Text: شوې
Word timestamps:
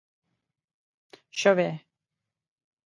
شوې 1.39 1.69